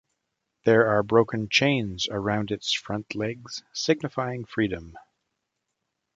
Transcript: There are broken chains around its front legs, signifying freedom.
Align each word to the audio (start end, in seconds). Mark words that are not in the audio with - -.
There 0.65 0.87
are 0.87 1.03
broken 1.03 1.47
chains 1.47 2.07
around 2.09 2.49
its 2.49 2.73
front 2.73 3.13
legs, 3.13 3.61
signifying 3.71 4.45
freedom. 4.45 4.97